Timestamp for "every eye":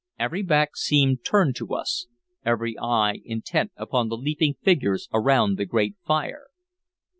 2.43-3.19